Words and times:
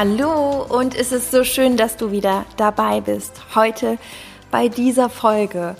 Hallo 0.00 0.62
und 0.62 0.94
es 0.94 1.10
ist 1.10 1.32
so 1.32 1.42
schön, 1.42 1.76
dass 1.76 1.96
du 1.96 2.12
wieder 2.12 2.46
dabei 2.56 3.00
bist 3.00 3.32
heute 3.56 3.98
bei 4.48 4.68
dieser 4.68 5.10
Folge. 5.10 5.74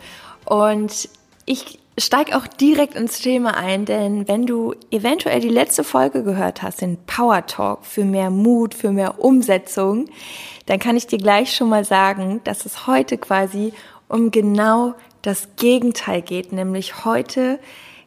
Und 0.45 1.09
ich 1.47 1.79
steige 1.97 2.37
auch 2.37 2.49
direkt 2.49 2.97
ins 2.97 3.21
Thema 3.21 3.57
ein, 3.57 3.85
denn 3.85 4.27
wenn 4.27 4.45
du 4.45 4.75
eventuell 4.91 5.39
die 5.39 5.49
letzte 5.49 5.85
Folge 5.85 6.25
gehört 6.25 6.63
hast, 6.63 6.81
den 6.81 6.99
Power 7.07 7.47
Talk 7.47 7.87
für 7.87 8.05
mehr 8.05 8.31
Mut, 8.31 8.75
für 8.75 8.91
mehr 8.91 9.21
Umsetzung, 9.21 10.07
dann 10.67 10.81
kann 10.81 10.97
ich 10.97 11.07
dir 11.07 11.19
gleich 11.19 11.55
schon 11.55 11.69
mal 11.69 11.85
sagen, 11.85 12.41
dass 12.43 12.67
es 12.67 12.89
heute 12.89 13.19
quasi 13.19 13.73
um 14.09 14.33
genau 14.33 14.95
das 15.23 15.51
Gegenteil 15.55 16.23
geht, 16.23 16.51
nämlich 16.51 17.05
heute 17.05 17.61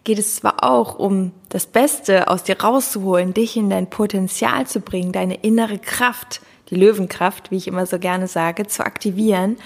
geht 0.04 0.20
es 0.20 0.36
zwar 0.36 0.64
auch 0.64 0.98
um 0.98 1.32
das 1.50 1.66
Beste 1.66 2.28
aus 2.28 2.44
dir 2.44 2.60
rauszuholen, 2.60 3.34
dich 3.34 3.56
in 3.56 3.70
dein 3.70 3.90
Potenzial 3.90 4.66
zu 4.66 4.80
bringen, 4.80 5.12
deine 5.12 5.36
innere 5.36 5.78
Kraft, 5.78 6.42
die 6.70 6.76
Löwenkraft, 6.76 7.52
wie 7.52 7.58
ich 7.58 7.68
immer 7.68 7.86
so 7.86 8.00
gerne 8.00 8.28
sage, 8.28 8.66
zu 8.66 8.84
aktivieren, 8.86 9.58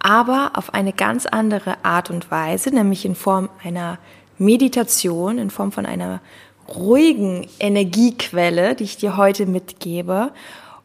aber 0.00 0.52
auf 0.54 0.74
eine 0.74 0.92
ganz 0.92 1.26
andere 1.26 1.84
Art 1.84 2.10
und 2.10 2.30
Weise, 2.30 2.70
nämlich 2.70 3.04
in 3.04 3.14
Form 3.14 3.48
einer 3.64 3.98
Meditation, 4.38 5.38
in 5.38 5.50
Form 5.50 5.72
von 5.72 5.86
einer 5.86 6.20
ruhigen 6.68 7.48
Energiequelle, 7.58 8.74
die 8.74 8.84
ich 8.84 8.98
dir 8.98 9.16
heute 9.16 9.46
mitgebe. 9.46 10.32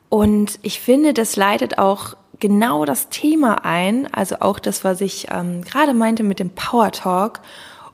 Und 0.09 0.59
ich 0.61 0.79
finde, 0.79 1.13
das 1.13 1.35
leitet 1.35 1.77
auch 1.77 2.15
genau 2.39 2.85
das 2.85 3.09
Thema 3.09 3.65
ein, 3.65 4.11
also 4.13 4.37
auch 4.39 4.59
das, 4.59 4.83
was 4.83 5.01
ich 5.01 5.27
ähm, 5.31 5.63
gerade 5.63 5.93
meinte 5.93 6.23
mit 6.23 6.39
dem 6.39 6.49
Power 6.51 6.91
Talk 6.91 7.41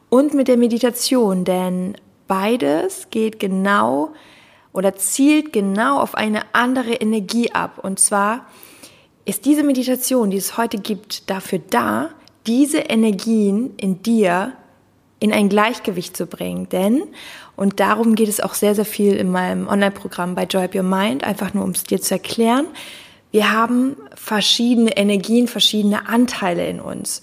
und 0.09 0.33
mit 0.33 0.47
der 0.47 0.57
Meditation, 0.57 1.45
denn 1.45 1.95
beides 2.27 3.07
geht 3.09 3.39
genau 3.39 4.13
oder 4.73 4.95
zielt 4.95 5.53
genau 5.53 5.99
auf 5.99 6.15
eine 6.15 6.41
andere 6.53 6.93
Energie 6.93 7.51
ab. 7.51 7.79
Und 7.81 7.99
zwar 7.99 8.47
ist 9.25 9.45
diese 9.45 9.63
Meditation, 9.63 10.31
die 10.31 10.37
es 10.37 10.57
heute 10.57 10.77
gibt, 10.77 11.29
dafür 11.29 11.59
da, 11.69 12.09
diese 12.47 12.79
Energien 12.79 13.75
in 13.77 14.01
dir 14.01 14.53
in 15.19 15.33
ein 15.33 15.49
Gleichgewicht 15.49 16.15
zu 16.15 16.25
bringen. 16.25 16.69
Denn, 16.69 17.03
und 17.55 17.79
darum 17.79 18.15
geht 18.15 18.29
es 18.29 18.39
auch 18.39 18.53
sehr, 18.53 18.73
sehr 18.73 18.85
viel 18.85 19.15
in 19.15 19.29
meinem 19.29 19.67
Online-Programm 19.67 20.33
bei 20.33 20.45
Joy 20.45 20.63
Up 20.63 20.75
Your 20.75 20.83
Mind, 20.83 21.23
einfach 21.23 21.53
nur 21.53 21.63
um 21.63 21.71
es 21.71 21.83
dir 21.83 22.01
zu 22.01 22.13
erklären, 22.13 22.67
wir 23.31 23.51
haben 23.51 23.95
verschiedene 24.15 24.97
Energien, 24.97 25.47
verschiedene 25.47 26.07
Anteile 26.09 26.67
in 26.67 26.79
uns. 26.79 27.21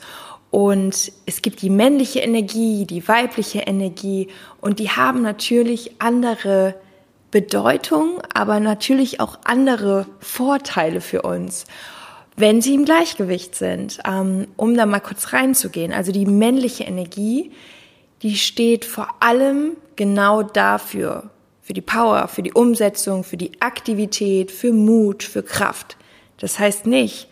Und 0.56 1.12
es 1.26 1.42
gibt 1.42 1.60
die 1.60 1.68
männliche 1.68 2.20
Energie, 2.20 2.86
die 2.86 3.06
weibliche 3.06 3.58
Energie 3.58 4.28
und 4.62 4.78
die 4.78 4.88
haben 4.88 5.20
natürlich 5.20 6.00
andere 6.00 6.76
Bedeutung, 7.30 8.22
aber 8.32 8.58
natürlich 8.58 9.20
auch 9.20 9.38
andere 9.44 10.06
Vorteile 10.18 11.02
für 11.02 11.20
uns, 11.20 11.66
wenn 12.38 12.62
sie 12.62 12.72
im 12.72 12.86
Gleichgewicht 12.86 13.54
sind. 13.54 13.98
Ähm, 14.08 14.48
um 14.56 14.74
da 14.74 14.86
mal 14.86 15.00
kurz 15.00 15.34
reinzugehen, 15.34 15.92
also 15.92 16.10
die 16.10 16.24
männliche 16.24 16.84
Energie, 16.84 17.52
die 18.22 18.36
steht 18.36 18.86
vor 18.86 19.10
allem 19.20 19.72
genau 19.94 20.42
dafür, 20.42 21.28
für 21.60 21.74
die 21.74 21.82
Power, 21.82 22.28
für 22.28 22.42
die 22.42 22.54
Umsetzung, 22.54 23.24
für 23.24 23.36
die 23.36 23.60
Aktivität, 23.60 24.50
für 24.50 24.72
Mut, 24.72 25.22
für 25.22 25.42
Kraft. 25.42 25.98
Das 26.38 26.58
heißt 26.58 26.86
nicht, 26.86 27.28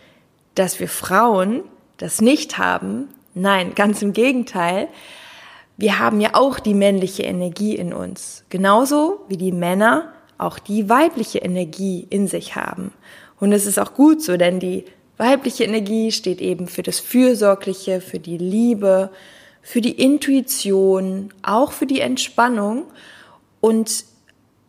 dass 0.53 0.79
wir 0.79 0.87
Frauen 0.87 1.63
das 1.97 2.21
nicht 2.21 2.59
haben. 2.59 3.09
Nein, 3.35 3.75
ganz 3.75 4.01
im 4.01 4.13
Gegenteil. 4.13 4.87
Wir 5.75 5.99
haben 5.99 6.21
ja 6.21 6.29
auch 6.33 6.57
die 6.57 6.73
männliche 6.73 7.23
Energie 7.23 7.75
in 7.75 7.93
uns. 7.93 8.45
Genauso 8.49 9.25
wie 9.27 9.35
die 9.35 9.51
Männer 9.51 10.13
auch 10.37 10.57
die 10.57 10.89
weibliche 10.89 11.39
Energie 11.39 12.07
in 12.09 12.27
sich 12.27 12.55
haben. 12.55 12.93
Und 13.39 13.51
es 13.51 13.65
ist 13.65 13.77
auch 13.77 13.93
gut 13.93 14.21
so, 14.21 14.37
denn 14.37 14.61
die 14.61 14.85
weibliche 15.17 15.65
Energie 15.65 16.13
steht 16.13 16.39
eben 16.39 16.67
für 16.67 16.81
das 16.81 17.01
Fürsorgliche, 17.01 17.99
für 17.99 18.19
die 18.19 18.37
Liebe, 18.37 19.11
für 19.61 19.81
die 19.81 20.01
Intuition, 20.01 21.33
auch 21.43 21.73
für 21.73 21.85
die 21.85 21.99
Entspannung. 21.99 22.83
Und 23.59 24.05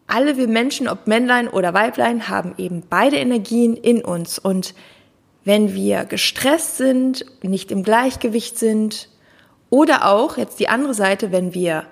alle 0.09 0.37
wir 0.37 0.48
Menschen, 0.48 0.88
ob 0.88 1.06
Männlein 1.06 1.47
oder 1.47 1.72
Weiblein, 1.72 2.28
haben 2.28 2.54
eben 2.59 2.83
beide 2.91 3.16
Energien 3.16 3.77
in 3.77 4.04
uns. 4.04 4.41
Und 4.41 4.75
wenn 5.46 5.74
wir 5.74 6.04
gestresst 6.04 6.76
sind, 6.76 7.24
nicht 7.40 7.70
im 7.70 7.84
Gleichgewicht 7.84 8.58
sind 8.58 9.08
oder 9.70 10.10
auch 10.10 10.38
jetzt 10.38 10.58
die 10.58 10.68
andere 10.68 10.92
Seite, 10.92 11.30
wenn 11.30 11.54
wir 11.54 11.84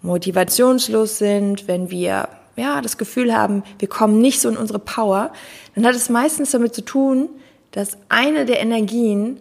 motivationslos 0.00 1.18
sind, 1.18 1.68
wenn 1.68 1.90
wir 1.90 2.30
ja 2.56 2.80
das 2.80 2.96
Gefühl 2.96 3.36
haben, 3.36 3.62
wir 3.78 3.88
kommen 3.88 4.22
nicht 4.22 4.40
so 4.40 4.48
in 4.48 4.56
unsere 4.56 4.78
Power, 4.78 5.34
dann 5.74 5.84
hat 5.84 5.94
es 5.94 6.08
meistens 6.08 6.52
damit 6.52 6.74
zu 6.74 6.80
tun, 6.80 7.28
dass 7.72 7.98
eine 8.08 8.46
der 8.46 8.60
Energien 8.60 9.38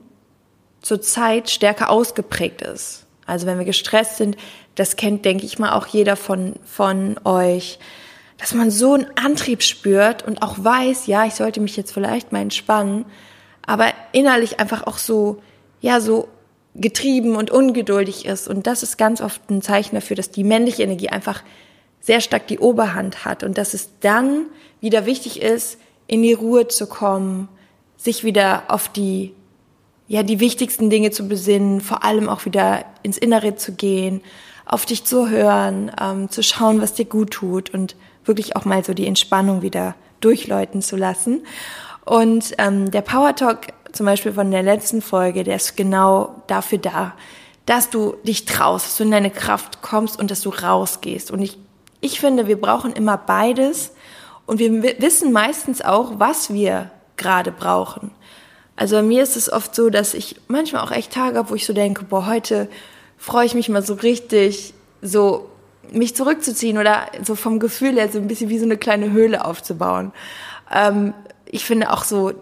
zurzeit 0.81 1.49
stärker 1.49 1.89
ausgeprägt 1.89 2.61
ist. 2.61 3.05
Also 3.25 3.47
wenn 3.47 3.59
wir 3.59 3.65
gestresst 3.65 4.17
sind, 4.17 4.35
das 4.75 4.97
kennt, 4.97 5.23
denke 5.23 5.45
ich 5.45 5.57
mal, 5.57 5.71
auch 5.71 5.87
jeder 5.87 6.17
von, 6.17 6.55
von 6.65 7.17
euch, 7.23 7.79
dass 8.37 8.53
man 8.53 8.71
so 8.71 8.95
einen 8.95 9.07
Antrieb 9.15 9.63
spürt 9.63 10.27
und 10.27 10.41
auch 10.41 10.61
weiß, 10.61 11.07
ja, 11.07 11.25
ich 11.25 11.35
sollte 11.35 11.61
mich 11.61 11.77
jetzt 11.77 11.93
vielleicht 11.93 12.33
mal 12.33 12.41
entspannen, 12.41 13.05
aber 13.65 13.93
innerlich 14.11 14.59
einfach 14.59 14.85
auch 14.87 14.97
so, 14.97 15.41
ja, 15.81 15.99
so 15.99 16.27
getrieben 16.75 17.35
und 17.35 17.51
ungeduldig 17.51 18.25
ist. 18.25 18.47
Und 18.47 18.67
das 18.67 18.83
ist 18.83 18.97
ganz 18.97 19.21
oft 19.21 19.49
ein 19.49 19.61
Zeichen 19.61 19.95
dafür, 19.95 20.15
dass 20.15 20.31
die 20.31 20.43
männliche 20.43 20.83
Energie 20.83 21.09
einfach 21.09 21.43
sehr 21.99 22.19
stark 22.19 22.47
die 22.47 22.59
Oberhand 22.59 23.25
hat 23.25 23.43
und 23.43 23.57
dass 23.57 23.73
es 23.73 23.89
dann 24.01 24.47
wieder 24.81 25.05
wichtig 25.05 25.41
ist, 25.41 25.77
in 26.07 26.21
die 26.21 26.33
Ruhe 26.33 26.67
zu 26.67 26.87
kommen, 26.87 27.47
sich 27.95 28.25
wieder 28.25 28.63
auf 28.67 28.89
die, 28.89 29.33
ja, 30.07 30.23
die 30.23 30.41
wichtigsten 30.41 30.89
Dinge 30.89 31.11
zu 31.11 31.27
besinnen, 31.27 31.79
vor 31.79 32.03
allem 32.03 32.27
auch 32.27 32.45
wieder 32.45 32.83
ins 33.03 33.17
Innere 33.17 33.55
zu 33.55 33.73
gehen, 33.73 34.21
auf 34.65 34.85
dich 34.85 35.05
zu 35.05 35.29
hören, 35.29 35.91
ähm, 36.01 36.29
zu 36.29 36.43
schauen, 36.43 36.81
was 36.81 36.93
dir 36.93 37.05
gut 37.05 37.31
tut 37.31 37.73
und 37.73 37.95
wirklich 38.25 38.55
auch 38.55 38.65
mal 38.65 38.83
so 38.83 38.93
die 38.93 39.07
Entspannung 39.07 39.61
wieder 39.61 39.95
durchläuten 40.19 40.81
zu 40.81 40.97
lassen. 40.97 41.45
Und 42.05 42.53
ähm, 42.57 42.91
der 42.91 43.01
Power 43.01 43.35
Talk 43.35 43.67
zum 43.91 44.05
Beispiel 44.05 44.33
von 44.33 44.51
der 44.51 44.63
letzten 44.63 45.01
Folge, 45.01 45.43
der 45.43 45.55
ist 45.55 45.77
genau 45.77 46.43
dafür 46.47 46.79
da, 46.79 47.13
dass 47.65 47.89
du 47.89 48.15
dich 48.23 48.45
traust, 48.45 48.85
dass 48.85 48.97
du 48.97 49.03
in 49.03 49.11
deine 49.11 49.29
Kraft 49.29 49.81
kommst 49.81 50.19
und 50.19 50.31
dass 50.31 50.41
du 50.41 50.49
rausgehst. 50.49 51.31
Und 51.31 51.41
ich, 51.41 51.57
ich 52.01 52.19
finde, 52.19 52.47
wir 52.47 52.59
brauchen 52.59 52.91
immer 52.93 53.17
beides 53.17 53.91
und 54.45 54.59
wir 54.59 54.83
wissen 54.99 55.31
meistens 55.31 55.81
auch, 55.81 56.19
was 56.19 56.51
wir 56.51 56.91
gerade 57.15 57.51
brauchen. 57.51 58.11
Also 58.75 58.95
bei 58.95 59.03
mir 59.03 59.23
ist 59.23 59.37
es 59.37 59.51
oft 59.51 59.75
so, 59.75 59.89
dass 59.89 60.13
ich 60.13 60.35
manchmal 60.47 60.83
auch 60.83 60.91
echt 60.91 61.13
Tage 61.13 61.37
habe, 61.37 61.51
wo 61.51 61.55
ich 61.55 61.65
so 61.65 61.73
denke, 61.73 62.03
boah, 62.03 62.25
heute 62.25 62.67
freue 63.17 63.45
ich 63.45 63.53
mich 63.53 63.69
mal 63.69 63.83
so 63.83 63.93
richtig, 63.93 64.73
so 65.01 65.49
mich 65.91 66.15
zurückzuziehen 66.15 66.77
oder 66.77 67.05
so 67.23 67.35
vom 67.35 67.59
Gefühl 67.59 67.93
her 67.95 68.09
so 68.11 68.17
ein 68.17 68.27
bisschen 68.27 68.49
wie 68.49 68.57
so 68.57 68.65
eine 68.65 68.77
kleine 68.77 69.11
Höhle 69.11 69.45
aufzubauen. 69.45 70.11
Ähm, 70.73 71.13
ich 71.53 71.65
finde 71.65 71.91
auch 71.91 72.03
so, 72.03 72.33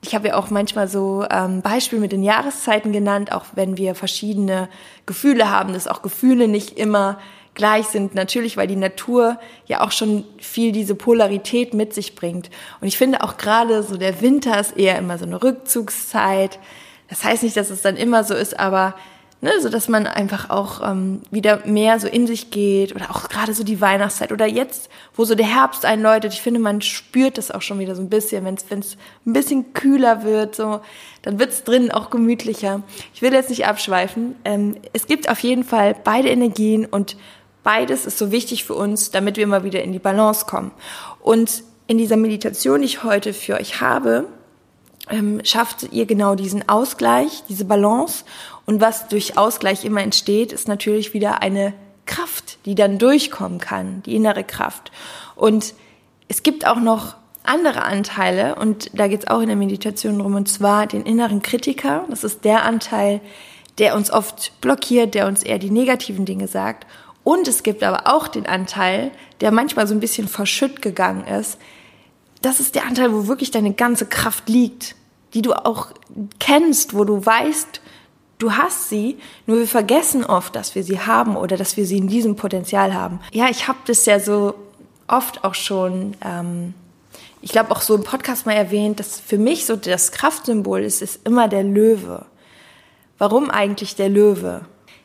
ich 0.00 0.14
habe 0.14 0.28
ja 0.28 0.36
auch 0.36 0.48
manchmal 0.50 0.86
so 0.86 1.26
ähm, 1.28 1.60
Beispiele 1.60 2.00
mit 2.00 2.12
den 2.12 2.22
Jahreszeiten 2.22 2.92
genannt, 2.92 3.32
auch 3.32 3.44
wenn 3.54 3.76
wir 3.76 3.96
verschiedene 3.96 4.68
Gefühle 5.06 5.50
haben, 5.50 5.72
dass 5.72 5.88
auch 5.88 6.02
Gefühle 6.02 6.46
nicht 6.46 6.78
immer 6.78 7.18
gleich 7.54 7.86
sind. 7.86 8.14
Natürlich, 8.14 8.56
weil 8.56 8.68
die 8.68 8.76
Natur 8.76 9.40
ja 9.66 9.80
auch 9.80 9.90
schon 9.90 10.24
viel 10.38 10.70
diese 10.70 10.94
Polarität 10.94 11.74
mit 11.74 11.92
sich 11.92 12.14
bringt. 12.14 12.48
Und 12.80 12.86
ich 12.86 12.96
finde 12.96 13.24
auch 13.24 13.38
gerade 13.38 13.82
so 13.82 13.96
der 13.96 14.20
Winter 14.20 14.60
ist 14.60 14.76
eher 14.76 14.96
immer 14.96 15.18
so 15.18 15.24
eine 15.24 15.42
Rückzugszeit. 15.42 16.60
Das 17.08 17.24
heißt 17.24 17.42
nicht, 17.42 17.56
dass 17.56 17.70
es 17.70 17.82
dann 17.82 17.96
immer 17.96 18.22
so 18.22 18.34
ist, 18.34 18.58
aber 18.58 18.94
ne, 19.40 19.52
so 19.60 19.68
dass 19.68 19.88
man 19.88 20.06
einfach 20.06 20.50
auch 20.50 20.86
ähm, 20.86 21.22
wieder 21.30 21.66
mehr 21.66 21.98
so 21.98 22.08
in 22.08 22.26
sich 22.26 22.50
geht 22.50 22.94
oder 22.94 23.10
auch 23.10 23.28
gerade 23.28 23.54
so 23.54 23.64
die 23.64 23.80
Weihnachtszeit 23.80 24.32
oder 24.32 24.46
jetzt, 24.46 24.90
wo 25.14 25.24
so 25.24 25.34
der 25.34 25.46
Herbst 25.46 25.84
einläutet, 25.84 26.32
ich 26.32 26.42
finde, 26.42 26.60
man 26.60 26.82
spürt 26.82 27.38
das 27.38 27.50
auch 27.50 27.62
schon 27.62 27.78
wieder 27.78 27.94
so 27.94 28.02
ein 28.02 28.10
bisschen, 28.10 28.44
wenn 28.44 28.54
es 28.54 28.96
ein 29.26 29.32
bisschen 29.32 29.72
kühler 29.72 30.24
wird, 30.24 30.56
so, 30.56 30.80
dann 31.22 31.38
wird's 31.38 31.64
drinnen 31.64 31.90
auch 31.90 32.10
gemütlicher. 32.10 32.82
Ich 33.14 33.22
will 33.22 33.32
jetzt 33.32 33.50
nicht 33.50 33.66
abschweifen. 33.66 34.36
Ähm, 34.44 34.76
es 34.92 35.06
gibt 35.06 35.28
auf 35.28 35.40
jeden 35.40 35.64
Fall 35.64 35.94
beide 36.04 36.28
Energien 36.28 36.86
und 36.86 37.16
beides 37.62 38.06
ist 38.06 38.18
so 38.18 38.30
wichtig 38.30 38.64
für 38.64 38.74
uns, 38.74 39.10
damit 39.10 39.36
wir 39.36 39.44
immer 39.44 39.64
wieder 39.64 39.82
in 39.82 39.92
die 39.92 39.98
Balance 39.98 40.46
kommen. 40.46 40.70
Und 41.20 41.62
in 41.86 41.98
dieser 41.98 42.16
Meditation, 42.16 42.80
die 42.80 42.86
ich 42.86 43.04
heute 43.04 43.32
für 43.32 43.54
euch 43.54 43.80
habe, 43.80 44.26
ähm, 45.10 45.40
schafft 45.44 45.92
ihr 45.92 46.06
genau 46.06 46.34
diesen 46.34 46.68
Ausgleich, 46.68 47.42
diese 47.48 47.64
Balance. 47.64 48.24
Und 48.66 48.80
was 48.80 49.08
durch 49.08 49.36
Ausgleich 49.36 49.84
immer 49.84 50.02
entsteht, 50.02 50.52
ist 50.52 50.68
natürlich 50.68 51.14
wieder 51.14 51.42
eine 51.42 51.74
Kraft, 52.06 52.58
die 52.64 52.74
dann 52.74 52.98
durchkommen 52.98 53.58
kann, 53.58 54.02
die 54.04 54.16
innere 54.16 54.44
Kraft. 54.44 54.90
Und 55.36 55.74
es 56.28 56.42
gibt 56.42 56.66
auch 56.66 56.80
noch 56.80 57.16
andere 57.42 57.82
Anteile 57.82 58.54
und 58.56 58.90
da 58.98 59.08
geht 59.08 59.20
es 59.20 59.26
auch 59.28 59.40
in 59.40 59.48
der 59.48 59.56
Meditation 59.56 60.18
drum 60.18 60.34
und 60.34 60.48
zwar 60.48 60.86
den 60.86 61.04
inneren 61.04 61.42
Kritiker. 61.42 62.04
Das 62.08 62.24
ist 62.24 62.44
der 62.44 62.64
Anteil, 62.64 63.20
der 63.78 63.96
uns 63.96 64.10
oft 64.10 64.60
blockiert, 64.60 65.14
der 65.14 65.26
uns 65.26 65.42
eher 65.42 65.58
die 65.58 65.70
negativen 65.70 66.26
Dinge 66.26 66.48
sagt. 66.48 66.86
Und 67.24 67.48
es 67.48 67.62
gibt 67.62 67.82
aber 67.82 68.12
auch 68.12 68.28
den 68.28 68.46
Anteil, 68.46 69.10
der 69.40 69.52
manchmal 69.52 69.86
so 69.86 69.94
ein 69.94 70.00
bisschen 70.00 70.28
verschütt 70.28 70.82
gegangen 70.82 71.26
ist. 71.26 71.58
Das 72.42 72.60
ist 72.60 72.74
der 72.74 72.86
Anteil, 72.86 73.12
wo 73.12 73.26
wirklich 73.26 73.50
deine 73.50 73.72
ganze 73.72 74.06
Kraft 74.06 74.48
liegt, 74.48 74.96
die 75.34 75.42
du 75.42 75.52
auch 75.52 75.88
kennst, 76.38 76.94
wo 76.94 77.04
du 77.04 77.24
weißt, 77.24 77.80
du 78.40 78.52
hast 78.52 78.88
sie, 78.88 79.18
nur 79.46 79.58
wir 79.58 79.68
vergessen 79.68 80.24
oft, 80.24 80.56
dass 80.56 80.74
wir 80.74 80.82
sie 80.82 80.98
haben 80.98 81.36
oder 81.36 81.56
dass 81.56 81.76
wir 81.76 81.86
sie 81.86 81.98
in 81.98 82.08
diesem 82.08 82.34
Potenzial 82.34 82.94
haben. 82.94 83.20
Ja, 83.32 83.48
ich 83.48 83.68
habe 83.68 83.78
das 83.86 84.04
ja 84.06 84.18
so 84.18 84.54
oft 85.06 85.44
auch 85.44 85.54
schon, 85.54 86.16
ähm, 86.24 86.74
ich 87.42 87.52
glaube 87.52 87.70
auch 87.70 87.80
so 87.80 87.94
im 87.94 88.02
Podcast 88.02 88.46
mal 88.46 88.54
erwähnt, 88.54 88.98
dass 88.98 89.20
für 89.20 89.38
mich 89.38 89.66
so 89.66 89.76
das 89.76 90.10
Kraftsymbol 90.12 90.82
ist, 90.82 91.02
ist 91.02 91.26
immer 91.26 91.48
der 91.48 91.62
Löwe. 91.62 92.26
Warum 93.18 93.50
eigentlich 93.50 93.94
der 93.94 94.08
Löwe? 94.08 94.62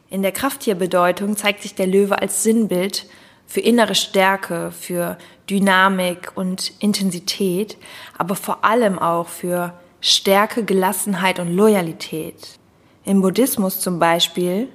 In 0.09 0.21
der 0.21 0.31
Krafttierbedeutung 0.31 1.35
zeigt 1.35 1.61
sich 1.61 1.75
der 1.75 1.87
Löwe 1.87 2.19
als 2.19 2.43
Sinnbild 2.43 3.07
für 3.47 3.59
innere 3.59 3.95
Stärke, 3.95 4.71
für 4.71 5.17
Dynamik 5.49 6.31
und 6.35 6.73
Intensität, 6.79 7.77
aber 8.17 8.35
vor 8.35 8.63
allem 8.63 8.97
auch 8.97 9.27
für 9.27 9.73
Stärke, 9.99 10.63
Gelassenheit 10.63 11.39
und 11.39 11.53
Loyalität. 11.53 12.59
Im 13.05 13.21
Buddhismus 13.21 13.79
zum 13.79 13.99
Beispiel 13.99 14.67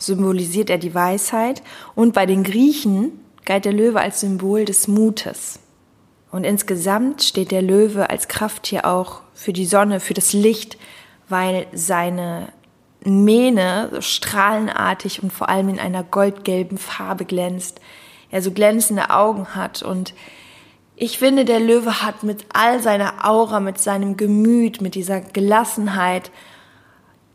symbolisiert 0.00 0.68
er 0.68 0.78
die 0.78 0.94
Weisheit 0.94 1.62
und 1.94 2.12
bei 2.12 2.26
den 2.26 2.42
Griechen 2.42 3.12
galt 3.44 3.64
der 3.64 3.72
Löwe 3.72 4.00
als 4.00 4.20
Symbol 4.20 4.64
des 4.64 4.88
Mutes. 4.88 5.60
Und 6.30 6.44
insgesamt 6.44 7.22
steht 7.22 7.52
der 7.52 7.62
Löwe 7.62 8.10
als 8.10 8.28
Krafttier 8.28 8.84
auch 8.84 9.22
für 9.32 9.52
die 9.52 9.64
Sonne, 9.64 10.00
für 10.00 10.12
das 10.12 10.32
Licht, 10.32 10.76
weil 11.28 11.66
seine 11.72 12.48
Mähne 13.04 13.88
so 13.92 14.00
strahlenartig 14.00 15.22
und 15.22 15.32
vor 15.32 15.48
allem 15.48 15.68
in 15.68 15.78
einer 15.78 16.02
goldgelben 16.02 16.78
Farbe 16.78 17.24
glänzt. 17.24 17.80
Er 18.30 18.42
so 18.42 18.50
glänzende 18.50 19.10
Augen 19.10 19.54
hat 19.54 19.82
und 19.82 20.14
ich 20.96 21.18
finde, 21.18 21.44
der 21.44 21.60
Löwe 21.60 22.02
hat 22.02 22.24
mit 22.24 22.44
all 22.52 22.82
seiner 22.82 23.24
Aura, 23.24 23.60
mit 23.60 23.78
seinem 23.78 24.16
Gemüt, 24.16 24.80
mit 24.80 24.96
dieser 24.96 25.20
Gelassenheit, 25.20 26.32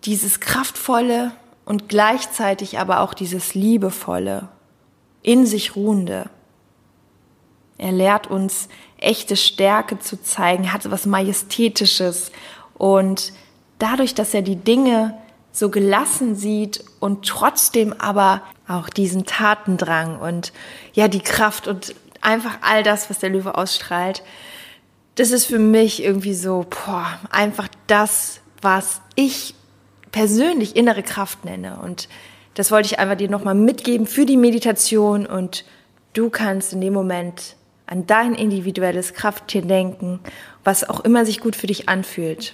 dieses 0.06 0.40
kraftvolle 0.40 1.32
und 1.66 1.90
gleichzeitig 1.90 2.80
aber 2.80 3.00
auch 3.00 3.14
dieses 3.14 3.56
liebevolle, 3.56 4.50
in 5.22 5.46
sich 5.46 5.76
ruhende. 5.76 6.30
Er 7.78 7.92
lehrt 7.92 8.28
uns 8.28 8.68
echte 8.98 9.36
Stärke 9.36 10.00
zu 10.00 10.22
zeigen, 10.22 10.72
hat 10.72 10.90
was 10.92 11.06
Majestätisches 11.06 12.32
und 12.76 13.34
dadurch, 13.80 14.14
dass 14.14 14.34
er 14.34 14.42
die 14.42 14.56
Dinge 14.56 15.18
so 15.52 15.70
gelassen 15.70 16.36
sieht 16.36 16.84
und 17.00 17.28
trotzdem 17.28 17.94
aber 17.94 18.42
auch 18.68 18.90
diesen 18.90 19.26
Tatendrang 19.26 20.20
und 20.20 20.52
ja 20.94 21.08
die 21.08 21.22
Kraft 21.22 21.68
und 21.68 21.96
einfach 22.22 22.58
all 22.62 22.84
das, 22.84 23.10
was 23.10 23.20
der 23.20 23.30
Löwe 23.30 23.56
ausstrahlt, 23.56 24.24
das 25.16 25.32
ist 25.32 25.46
für 25.46 25.60
mich 25.60 26.04
irgendwie 26.04 26.34
so, 26.34 26.66
boah, 26.70 27.20
einfach 27.30 27.68
das, 27.88 28.40
was 28.62 29.02
ich 29.16 29.54
persönlich 30.14 30.78
innere 30.78 31.04
Kraft 31.04 31.44
nenne. 31.44 31.80
Und 31.84 32.08
das 32.54 32.72
wollte 32.72 32.86
ich 32.86 33.00
einfach 33.00 33.18
dir 33.18 33.30
nochmal 33.30 33.56
mitgeben 33.56 34.08
für 34.08 34.26
die 34.26 34.38
Meditation 34.38 35.26
und 35.26 35.66
du 36.14 36.30
kannst 36.30 36.72
in 36.72 36.80
dem 36.80 36.94
Moment 36.94 37.58
an 37.88 38.08
dein 38.08 38.34
individuelles 38.34 39.14
Krafttier 39.14 39.64
denken, 39.64 40.22
was 40.64 40.88
auch 40.88 41.02
immer 41.02 41.26
sich 41.26 41.42
gut 41.42 41.58
für 41.58 41.68
dich 41.68 41.90
anfühlt. 41.90 42.54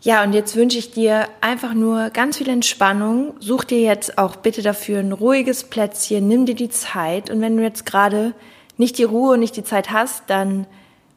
Ja, 0.00 0.24
und 0.24 0.32
jetzt 0.32 0.56
wünsche 0.56 0.78
ich 0.78 0.90
dir 0.90 1.28
einfach 1.40 1.74
nur 1.74 2.10
ganz 2.10 2.38
viel 2.38 2.48
Entspannung. 2.48 3.34
Such 3.38 3.62
dir 3.62 3.80
jetzt 3.80 4.18
auch 4.18 4.34
bitte 4.34 4.60
dafür 4.60 4.98
ein 4.98 5.12
ruhiges 5.12 5.62
Plätzchen, 5.62 6.26
nimm 6.26 6.44
dir 6.44 6.56
die 6.56 6.70
Zeit 6.70 7.30
und 7.30 7.40
wenn 7.40 7.56
du 7.56 7.62
jetzt 7.62 7.86
gerade 7.86 8.34
nicht 8.78 8.98
die 8.98 9.04
Ruhe 9.04 9.34
und 9.34 9.40
nicht 9.40 9.56
die 9.56 9.62
Zeit 9.62 9.92
hast, 9.92 10.24
dann 10.26 10.66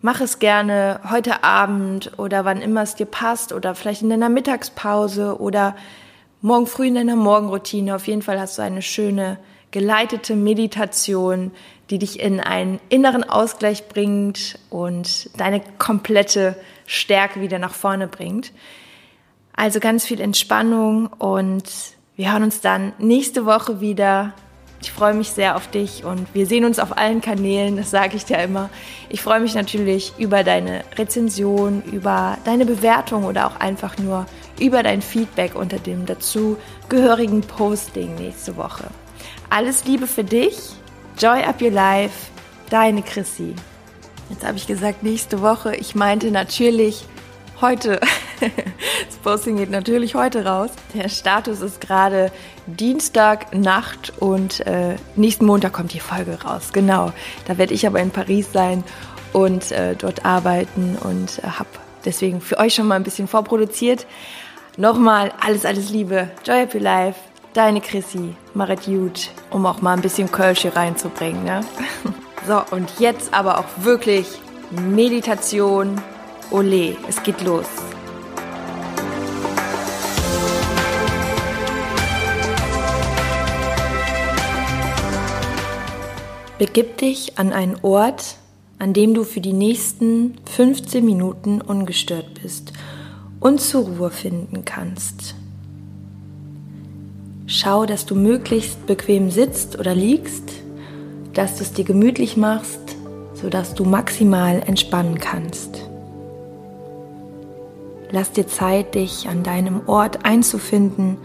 mach 0.05 0.21
es 0.21 0.37
gerne 0.37 0.99
heute 1.09 1.43
Abend 1.43 2.11
oder 2.19 2.45
wann 2.45 2.61
immer 2.61 2.83
es 2.83 2.93
dir 2.93 3.07
passt 3.07 3.51
oder 3.51 3.73
vielleicht 3.73 4.03
in 4.03 4.11
deiner 4.11 4.29
Mittagspause 4.29 5.41
oder 5.41 5.75
morgen 6.41 6.67
früh 6.67 6.85
in 6.85 6.93
deiner 6.93 7.15
Morgenroutine. 7.15 7.95
Auf 7.95 8.05
jeden 8.05 8.21
Fall 8.21 8.39
hast 8.39 8.59
du 8.59 8.61
eine 8.61 8.83
schöne 8.83 9.39
geleitete 9.71 10.35
Meditation, 10.35 11.49
die 11.89 11.97
dich 11.97 12.19
in 12.19 12.39
einen 12.39 12.79
inneren 12.89 13.23
Ausgleich 13.23 13.87
bringt 13.87 14.59
und 14.69 15.35
deine 15.39 15.59
komplette 15.79 16.55
Stärke 16.85 17.41
wieder 17.41 17.57
nach 17.57 17.73
vorne 17.73 18.07
bringt. 18.07 18.51
Also 19.55 19.79
ganz 19.79 20.05
viel 20.05 20.21
Entspannung 20.21 21.07
und 21.07 21.63
wir 22.15 22.31
hören 22.31 22.43
uns 22.43 22.61
dann 22.61 22.93
nächste 22.99 23.47
Woche 23.47 23.81
wieder 23.81 24.35
ich 24.85 24.91
freue 24.91 25.15
mich 25.15 25.31
sehr 25.31 25.55
auf 25.55 25.67
dich 25.67 26.05
und 26.05 26.27
wir 26.35 26.45
sehen 26.45 26.63
uns 26.63 26.77
auf 26.77 26.95
allen 26.95 27.19
Kanälen, 27.19 27.75
das 27.75 27.89
sage 27.89 28.17
ich 28.17 28.25
dir 28.25 28.37
immer. 28.37 28.69
Ich 29.09 29.23
freue 29.23 29.39
mich 29.39 29.55
natürlich 29.55 30.13
über 30.19 30.43
deine 30.43 30.83
Rezension, 30.95 31.81
über 31.91 32.37
deine 32.45 32.67
Bewertung 32.67 33.23
oder 33.23 33.47
auch 33.47 33.59
einfach 33.59 33.97
nur 33.97 34.27
über 34.59 34.83
dein 34.83 35.01
Feedback 35.01 35.55
unter 35.55 35.79
dem 35.79 36.05
dazu 36.05 36.57
gehörigen 36.87 37.41
Posting 37.41 38.13
nächste 38.13 38.57
Woche. 38.57 38.85
Alles 39.49 39.85
Liebe 39.85 40.05
für 40.05 40.23
dich, 40.23 40.55
Joy 41.17 41.41
Up 41.41 41.63
Your 41.63 41.71
Life, 41.71 42.29
deine 42.69 43.01
Chrissy. 43.01 43.55
Jetzt 44.29 44.45
habe 44.45 44.57
ich 44.57 44.67
gesagt 44.67 45.01
nächste 45.01 45.41
Woche, 45.41 45.75
ich 45.75 45.95
meinte 45.95 46.29
natürlich 46.29 47.07
heute. 47.59 47.99
Das 49.07 49.17
Posting 49.17 49.57
geht 49.57 49.71
natürlich 49.71 50.15
heute 50.15 50.45
raus. 50.45 50.69
Der 50.93 51.09
Status 51.09 51.61
ist 51.61 51.81
gerade 51.81 52.31
Dienstag 52.67 53.55
Nacht 53.55 54.13
und 54.19 54.65
äh, 54.67 54.95
nächsten 55.15 55.45
Montag 55.45 55.73
kommt 55.73 55.93
die 55.93 55.99
Folge 55.99 56.41
raus. 56.43 56.69
Genau. 56.73 57.11
Da 57.47 57.57
werde 57.57 57.73
ich 57.73 57.87
aber 57.87 57.99
in 57.99 58.11
Paris 58.11 58.51
sein 58.51 58.83
und 59.33 59.71
äh, 59.71 59.95
dort 59.95 60.25
arbeiten 60.25 60.97
und 61.01 61.39
äh, 61.39 61.47
habe 61.47 61.69
deswegen 62.05 62.41
für 62.41 62.57
euch 62.57 62.75
schon 62.75 62.87
mal 62.87 62.95
ein 62.95 63.03
bisschen 63.03 63.27
vorproduziert. 63.27 64.05
Nochmal 64.77 65.31
alles, 65.39 65.65
alles 65.65 65.89
Liebe. 65.89 66.29
Joy 66.45 66.59
Happy 66.59 66.79
Life. 66.79 67.19
Deine 67.53 67.79
Chrissy, 67.79 68.35
Marit 68.53 68.85
Jut, 68.85 69.29
um 69.49 69.65
auch 69.65 69.81
mal 69.81 69.93
ein 69.93 70.01
bisschen 70.01 70.29
Kölsch 70.29 70.61
hier 70.61 70.75
reinzubringen. 70.75 71.43
Ne? 71.43 71.61
So, 72.47 72.61
und 72.69 72.99
jetzt 72.99 73.33
aber 73.33 73.57
auch 73.57 73.65
wirklich 73.77 74.27
Meditation. 74.69 75.99
Ole, 76.51 76.95
es 77.07 77.23
geht 77.23 77.41
los. 77.41 77.65
Begib 86.57 86.97
dich 86.99 87.37
an 87.37 87.51
einen 87.51 87.75
Ort, 87.81 88.37
an 88.79 88.93
dem 88.93 89.13
du 89.13 89.25
für 89.25 89.41
die 89.41 89.51
nächsten 89.51 90.35
15 90.45 91.03
Minuten 91.03 91.59
ungestört 91.59 92.41
bist 92.41 92.71
und 93.41 93.59
zur 93.59 93.83
Ruhe 93.83 94.09
finden 94.09 94.63
kannst. 94.63 95.35
Schau, 97.45 97.85
dass 97.85 98.05
du 98.05 98.15
möglichst 98.15 98.85
bequem 98.85 99.31
sitzt 99.31 99.77
oder 99.77 99.93
liegst, 99.93 100.53
dass 101.33 101.57
du 101.57 101.63
es 101.63 101.73
dir 101.73 101.83
gemütlich 101.83 102.37
machst, 102.37 102.95
sodass 103.33 103.73
du 103.73 103.83
maximal 103.83 104.63
entspannen 104.65 105.19
kannst. 105.19 105.89
Lass 108.11 108.31
dir 108.31 108.47
Zeit, 108.47 108.95
dich 108.95 109.27
an 109.27 109.43
deinem 109.43 109.81
Ort 109.87 110.23
einzufinden 110.23 111.17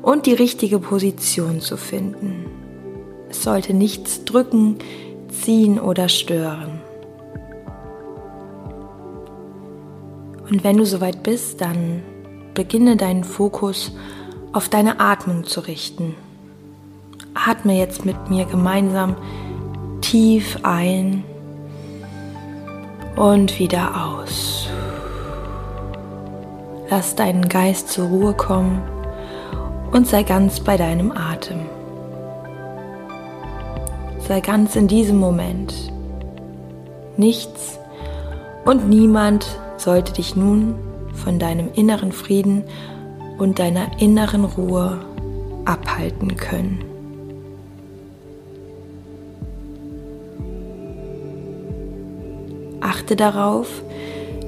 und 0.00 0.26
die 0.26 0.34
richtige 0.34 0.78
Position 0.78 1.60
zu 1.60 1.76
finden. 1.76 2.55
Es 3.28 3.42
sollte 3.42 3.74
nichts 3.74 4.24
drücken, 4.24 4.78
ziehen 5.28 5.78
oder 5.80 6.08
stören. 6.08 6.80
Und 10.50 10.62
wenn 10.62 10.76
du 10.76 10.86
soweit 10.86 11.22
bist, 11.22 11.60
dann 11.60 12.02
beginne 12.54 12.96
deinen 12.96 13.24
Fokus 13.24 13.92
auf 14.52 14.68
deine 14.68 15.00
Atmung 15.00 15.44
zu 15.44 15.60
richten. 15.60 16.14
Atme 17.34 17.76
jetzt 17.76 18.06
mit 18.06 18.30
mir 18.30 18.46
gemeinsam 18.46 19.16
tief 20.00 20.58
ein 20.62 21.24
und 23.16 23.58
wieder 23.58 24.06
aus. 24.06 24.68
Lass 26.88 27.16
deinen 27.16 27.48
Geist 27.48 27.88
zur 27.88 28.06
Ruhe 28.08 28.32
kommen 28.32 28.80
und 29.90 30.06
sei 30.06 30.22
ganz 30.22 30.60
bei 30.60 30.76
deinem 30.76 31.10
Atem. 31.10 31.75
Sei 34.28 34.40
ganz 34.40 34.74
in 34.74 34.88
diesem 34.88 35.18
Moment. 35.18 35.72
Nichts 37.16 37.78
Und 38.64 38.88
niemand 38.88 39.46
sollte 39.76 40.12
dich 40.12 40.34
nun 40.34 40.74
von 41.14 41.38
deinem 41.38 41.68
inneren 41.74 42.10
Frieden 42.10 42.64
und 43.38 43.60
deiner 43.60 44.00
inneren 44.00 44.44
Ruhe 44.44 44.98
abhalten 45.64 46.36
können. 46.36 46.84
Achte 52.80 53.14
darauf, 53.14 53.68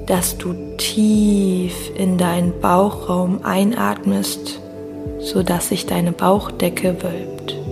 dass 0.07 0.37
du 0.37 0.53
tief 0.77 1.91
in 1.95 2.17
deinen 2.17 2.59
Bauchraum 2.59 3.39
einatmest, 3.43 4.59
sodass 5.19 5.69
sich 5.69 5.85
deine 5.85 6.11
Bauchdecke 6.11 7.01
wölbt. 7.01 7.68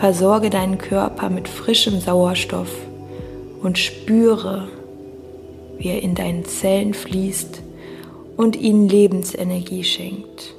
Versorge 0.00 0.48
deinen 0.48 0.78
Körper 0.78 1.28
mit 1.28 1.46
frischem 1.46 2.00
Sauerstoff 2.00 2.74
und 3.62 3.76
spüre, 3.76 4.66
wie 5.76 5.88
er 5.88 6.02
in 6.02 6.14
deinen 6.14 6.46
Zellen 6.46 6.94
fließt 6.94 7.60
und 8.38 8.56
ihnen 8.56 8.88
Lebensenergie 8.88 9.84
schenkt. 9.84 10.54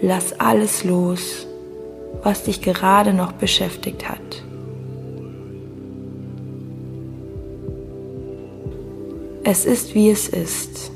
Lass 0.00 0.38
alles 0.38 0.84
los, 0.84 1.48
was 2.22 2.44
dich 2.44 2.62
gerade 2.62 3.12
noch 3.12 3.32
beschäftigt 3.32 4.08
hat. 4.08 4.44
Es 9.42 9.64
ist 9.64 9.96
wie 9.96 10.10
es 10.10 10.28
ist 10.28 10.92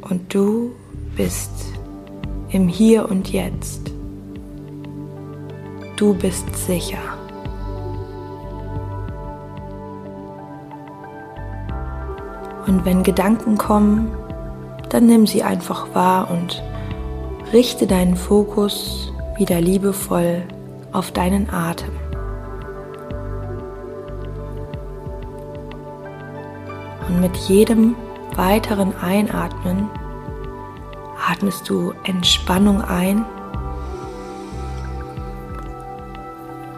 und 0.00 0.34
du 0.34 0.72
bist 1.16 1.52
im 2.50 2.66
Hier 2.66 3.08
und 3.08 3.32
Jetzt. 3.32 3.95
Du 5.96 6.12
bist 6.12 6.54
sicher. 6.54 6.98
Und 12.66 12.84
wenn 12.84 13.02
Gedanken 13.02 13.56
kommen, 13.56 14.10
dann 14.90 15.06
nimm 15.06 15.26
sie 15.26 15.42
einfach 15.42 15.94
wahr 15.94 16.30
und 16.30 16.62
richte 17.52 17.86
deinen 17.86 18.16
Fokus 18.16 19.10
wieder 19.38 19.60
liebevoll 19.60 20.42
auf 20.92 21.12
deinen 21.12 21.48
Atem. 21.48 21.92
Und 27.08 27.20
mit 27.20 27.36
jedem 27.36 27.94
weiteren 28.34 28.94
Einatmen 29.00 29.88
atmest 31.30 31.68
du 31.68 31.94
Entspannung 32.04 32.82
ein 32.82 33.24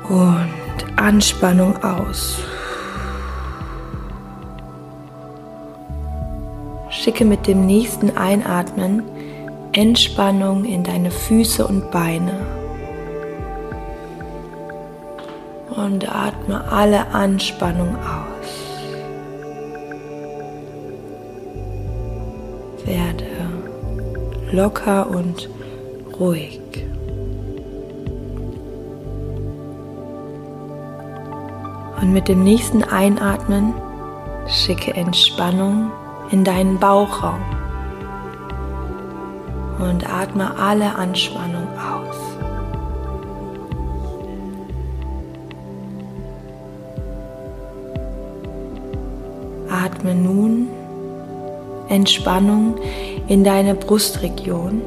und 0.09 0.49
Anspannung 0.97 1.83
aus. 1.83 2.38
Schicke 6.91 7.25
mit 7.25 7.47
dem 7.47 7.67
nächsten 7.67 8.17
Einatmen 8.17 9.03
Entspannung 9.73 10.65
in 10.65 10.83
deine 10.83 11.11
Füße 11.11 11.67
und 11.67 11.91
Beine. 11.91 12.33
Und 15.77 16.09
atme 16.09 16.65
alle 16.73 17.07
Anspannung 17.09 17.95
aus. 17.97 18.49
Werde 22.85 23.27
locker 24.50 25.09
und 25.09 25.49
ruhig. 26.19 26.61
Und 32.00 32.12
mit 32.12 32.28
dem 32.28 32.45
nächsten 32.45 32.85
Einatmen 32.85 33.75
schicke 34.47 34.95
Entspannung 34.95 35.90
in 36.31 36.45
deinen 36.45 36.78
Bauchraum 36.78 37.40
und 39.78 40.09
atme 40.09 40.57
alle 40.59 40.95
Anspannung 40.95 41.67
aus. 41.76 42.17
Atme 49.71 50.14
nun 50.14 50.69
Entspannung 51.88 52.76
in 53.28 53.45
deine 53.45 53.75
Brustregion 53.75 54.83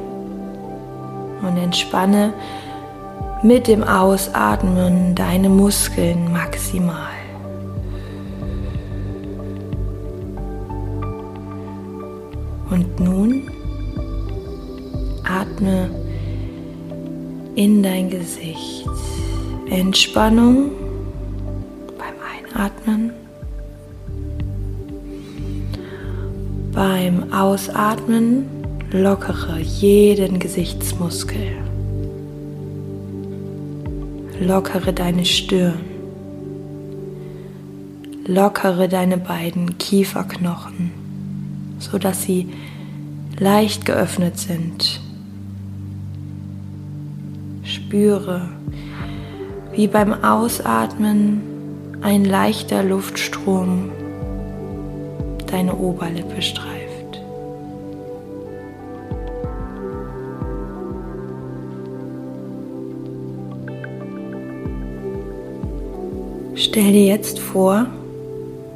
und 1.42 1.56
entspanne 1.56 2.32
mit 3.42 3.66
dem 3.66 3.82
Ausatmen 3.82 5.14
deine 5.14 5.48
Muskeln 5.48 6.32
maximal. 6.32 7.10
Und 12.70 13.00
nun 13.00 13.50
atme 15.24 15.90
in 17.56 17.82
dein 17.82 18.08
Gesicht. 18.08 18.86
Entspannung 19.68 20.70
beim 21.98 22.14
Einatmen. 22.56 23.12
Beim 26.72 27.32
Ausatmen 27.32 28.46
lockere 28.92 29.58
jeden 29.58 30.38
Gesichtsmuskel. 30.38 31.71
Lockere 34.40 34.92
deine 34.92 35.24
Stirn. 35.24 35.80
Lockere 38.26 38.88
deine 38.88 39.18
beiden 39.18 39.78
Kieferknochen, 39.78 40.90
sodass 41.78 42.22
sie 42.22 42.48
leicht 43.38 43.84
geöffnet 43.84 44.38
sind. 44.38 45.00
Spüre, 47.62 48.48
wie 49.72 49.86
beim 49.86 50.12
Ausatmen 50.24 51.42
ein 52.00 52.24
leichter 52.24 52.82
Luftstrom 52.82 53.90
deine 55.46 55.76
Oberlippe 55.76 56.42
streift. 56.42 56.71
Stell 66.54 66.92
dir 66.92 67.06
jetzt 67.06 67.38
vor, 67.38 67.86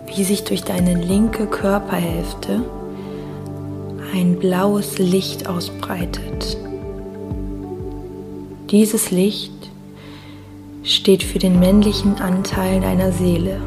wie 0.06 0.24
sich 0.24 0.44
durch 0.44 0.62
deine 0.62 0.94
linke 0.94 1.46
Körperhälfte 1.46 2.62
ein 4.14 4.38
blaues 4.38 4.98
Licht 4.98 5.46
ausbreitet. 5.46 6.56
Dieses 8.70 9.10
Licht 9.10 9.52
steht 10.84 11.22
für 11.22 11.38
den 11.38 11.58
männlichen 11.58 12.14
Anteil 12.16 12.80
deiner 12.80 13.12
Seele, 13.12 13.60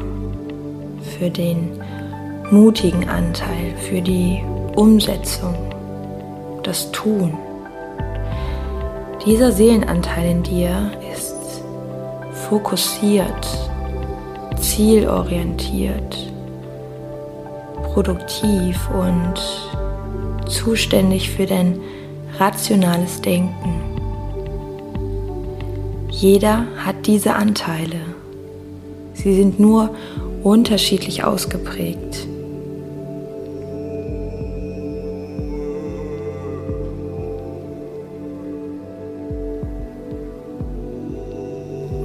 für 1.16 1.30
den 1.30 1.80
mutigen 2.50 3.08
Anteil, 3.08 3.76
für 3.76 4.02
die 4.02 4.42
Umsetzung, 4.74 5.54
das 6.64 6.90
Tun. 6.90 7.38
Dieser 9.24 9.52
Seelenanteil 9.52 10.30
in 10.30 10.42
dir 10.42 10.90
ist 11.14 11.36
fokussiert 12.48 13.69
zielorientiert, 14.60 16.32
produktiv 17.92 18.88
und 18.90 19.34
zuständig 20.48 21.30
für 21.30 21.46
dein 21.46 21.80
rationales 22.38 23.20
Denken. 23.20 23.80
Jeder 26.10 26.66
hat 26.76 27.06
diese 27.06 27.34
Anteile. 27.34 28.00
Sie 29.14 29.34
sind 29.34 29.58
nur 29.58 29.90
unterschiedlich 30.42 31.24
ausgeprägt. 31.24 32.26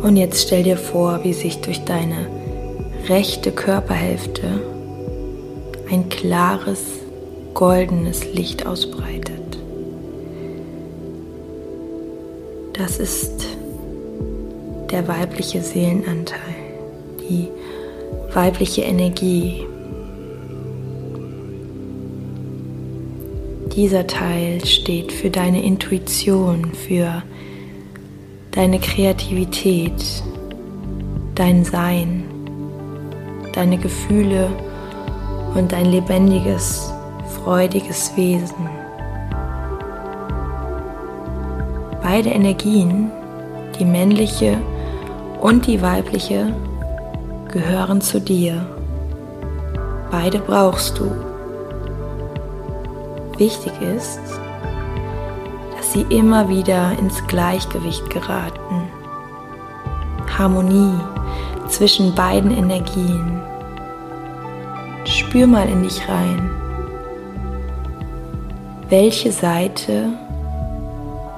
Und 0.01 0.17
jetzt 0.17 0.43
stell 0.43 0.63
dir 0.63 0.77
vor, 0.77 1.24
wie 1.24 1.33
sich 1.33 1.62
durch 1.62 1.83
deine 1.83 2.27
rechte 3.09 3.51
Körperhälfte 3.51 4.62
ein 5.91 6.09
klares, 6.09 6.83
goldenes 7.53 8.33
Licht 8.33 8.65
ausbreitet. 8.65 9.59
Das 12.74 13.00
ist 13.00 13.45
der 14.91 15.07
weibliche 15.07 15.62
Seelenanteil, 15.62 16.39
die 17.21 17.47
weibliche 18.33 18.81
Energie. 18.81 19.65
Dieser 23.75 24.07
Teil 24.07 24.65
steht 24.65 25.12
für 25.12 25.29
deine 25.29 25.63
Intuition, 25.63 26.74
für 26.74 27.24
deine 28.51 28.79
Kreativität, 28.79 30.24
dein 31.35 31.65
Sein 31.65 32.25
deine 33.55 33.77
Gefühle 33.77 34.50
und 35.55 35.71
dein 35.71 35.85
lebendiges, 35.85 36.91
freudiges 37.43 38.15
Wesen. 38.15 38.69
Beide 42.01 42.29
Energien, 42.29 43.12
die 43.79 43.85
männliche 43.85 44.57
und 45.41 45.65
die 45.65 45.81
weibliche, 45.81 46.53
gehören 47.51 48.01
zu 48.01 48.19
dir. 48.19 48.65
Beide 50.12 50.39
brauchst 50.39 51.00
du. 51.00 51.12
Wichtig 53.38 53.74
ist, 53.81 54.19
dass 55.75 55.93
sie 55.93 56.05
immer 56.09 56.47
wieder 56.47 56.97
ins 57.00 57.25
Gleichgewicht 57.27 58.09
geraten. 58.09 58.83
Harmonie 60.38 61.00
zwischen 61.69 62.13
beiden 62.13 62.55
Energien. 62.55 63.35
Spür 65.36 65.48
mal 65.48 65.68
in 65.68 65.84
dich 65.84 66.08
rein. 66.08 66.50
Welche 68.88 69.34
Seite 69.34 70.13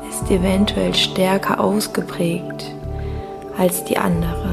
ist 0.07 0.29
eventuell 0.29 0.93
stärker 0.93 1.59
ausgeprägt 1.59 2.75
als 3.57 3.83
die 3.85 3.97
andere? 3.97 4.51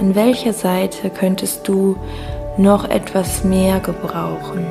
An 0.00 0.16
welcher 0.16 0.52
Seite 0.52 1.10
könntest 1.10 1.68
du 1.68 1.94
noch 2.56 2.90
etwas 2.90 3.44
mehr 3.44 3.78
gebrauchen? 3.78 4.66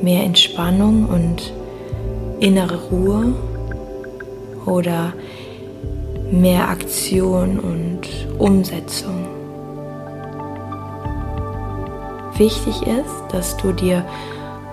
Mehr 0.00 0.24
Entspannung 0.24 1.04
und 1.04 1.52
innere 2.40 2.88
Ruhe 2.90 3.32
oder 4.66 5.12
mehr 6.32 6.70
Aktion 6.70 7.60
und 7.60 8.00
Umsetzung. 8.40 9.21
Wichtig 12.42 12.82
ist, 12.88 13.22
dass 13.30 13.56
du 13.56 13.70
dir 13.70 14.04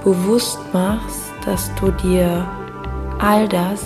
bewusst 0.04 0.58
machst, 0.74 1.30
dass 1.46 1.70
du 1.80 1.92
dir 1.92 2.44
all 3.20 3.48
das 3.48 3.86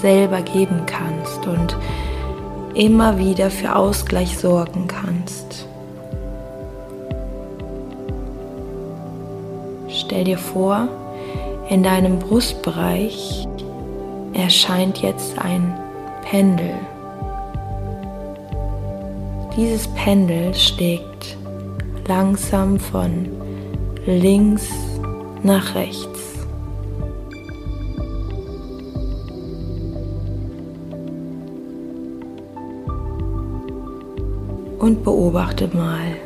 selber 0.00 0.42
geben 0.42 0.84
kannst 0.84 1.46
und 1.46 1.76
immer 2.74 3.18
wieder 3.18 3.50
für 3.50 3.76
Ausgleich 3.76 4.36
sorgen 4.36 4.88
kannst. 4.88 5.64
Stell 9.88 10.24
dir 10.24 10.38
vor, 10.38 10.88
in 11.68 11.84
deinem 11.84 12.18
Brustbereich 12.18 13.46
erscheint 14.32 14.98
jetzt 15.02 15.38
ein 15.38 15.72
Pendel. 16.28 16.74
Dieses 19.56 19.86
Pendel 19.94 20.52
schlägt 20.52 21.09
langsam 22.10 22.80
von 22.80 23.28
links 24.04 24.68
nach 25.44 25.76
rechts. 25.76 26.20
Und 34.80 35.04
beobachte 35.04 35.70
mal, 35.72 36.16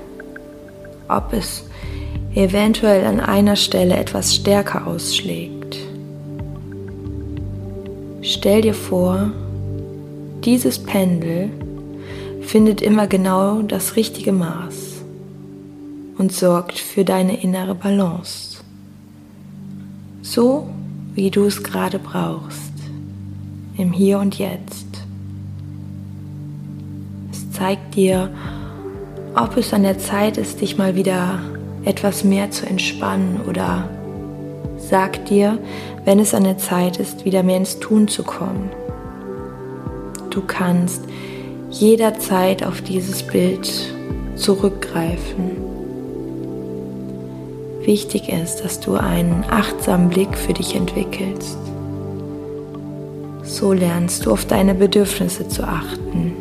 ob 1.09 1.35
es 1.35 1.65
eventuell 2.35 3.05
an 3.05 3.21
einer 3.21 3.57
Stelle 3.57 3.95
etwas 3.99 4.35
stärker 4.35 4.87
ausschlägt. 4.87 5.77
Stell 8.23 8.63
dir 8.63 8.73
vor, 8.73 9.33
dieses 10.47 10.79
Pendel 10.79 11.51
findet 12.41 12.81
immer 12.81 13.07
genau 13.07 13.61
das 13.61 13.97
richtige 13.97 14.33
Maß 14.33 14.84
und 16.19 16.33
sorgt 16.33 16.79
für 16.79 17.05
deine 17.05 17.43
innere 17.43 17.75
Balance. 17.75 18.59
So 20.23 20.69
wie 21.15 21.31
du 21.31 21.45
es 21.45 21.63
gerade 21.63 21.99
brauchst, 21.99 22.73
im 23.77 23.93
Hier 23.93 24.19
und 24.19 24.39
Jetzt. 24.39 24.87
Es 27.31 27.51
zeigt 27.53 27.95
dir, 27.95 28.31
ob 29.37 29.57
es 29.57 29.73
an 29.73 29.83
der 29.83 29.99
Zeit 29.99 30.39
ist, 30.39 30.61
dich 30.61 30.77
mal 30.77 30.97
wieder 30.97 31.41
etwas 31.85 32.25
mehr 32.25 32.51
zu 32.51 32.67
entspannen 32.67 33.41
oder 33.49 33.89
sagt 34.77 35.31
dir, 35.31 35.59
wenn 36.05 36.19
es 36.19 36.35
an 36.35 36.45
der 36.45 36.59
Zeit 36.59 36.99
ist, 36.99 37.25
wieder 37.25 37.43
mehr 37.43 37.57
ins 37.57 37.79
Tun 37.79 38.09
zu 38.09 38.23
kommen. 38.23 38.71
Du 40.31 40.41
kannst 40.41 41.03
jederzeit 41.71 42.65
auf 42.65 42.81
dieses 42.81 43.23
Bild 43.23 43.71
zurückgreifen. 44.37 45.74
Wichtig 47.85 48.31
ist, 48.31 48.65
dass 48.65 48.81
du 48.81 48.95
einen 48.95 49.45
achtsamen 49.51 50.09
Blick 50.09 50.39
für 50.39 50.55
dich 50.55 50.75
entwickelst. 50.75 51.59
So 53.43 53.75
lernst 53.75 54.25
du 54.25 54.33
auf 54.33 54.47
deine 54.47 54.75
Bedürfnisse 54.75 55.49
zu 55.49 55.65
achten. 55.65 56.33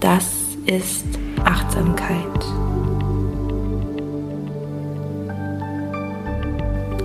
Das 0.00 0.26
ist 0.66 1.06
Achtsamkeit. 1.44 2.16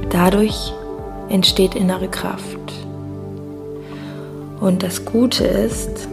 Dadurch 0.09 0.73
entsteht 1.29 1.75
innere 1.75 2.07
Kraft. 2.07 2.57
Und 4.59 4.81
das 4.81 5.05
Gute 5.05 5.45
ist, 5.45 6.07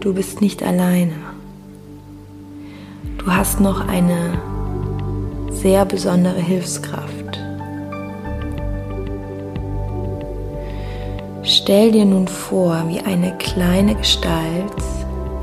du 0.00 0.12
bist 0.12 0.42
nicht 0.42 0.62
alleine. 0.62 1.14
Du 3.16 3.32
hast 3.32 3.60
noch 3.60 3.88
eine 3.88 4.38
sehr 5.64 5.86
besondere 5.86 6.40
Hilfskraft. 6.40 7.40
Stell 11.42 11.90
dir 11.90 12.04
nun 12.04 12.28
vor, 12.28 12.84
wie 12.88 13.00
eine 13.00 13.34
kleine 13.38 13.94
Gestalt 13.94 14.74